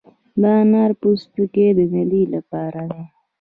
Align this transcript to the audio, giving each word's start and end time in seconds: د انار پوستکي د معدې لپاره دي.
د 0.41 0.43
انار 0.61 0.91
پوستکي 1.01 1.67
د 1.77 1.79
معدې 1.91 2.23
لپاره 2.35 2.81
دي. 2.91 3.03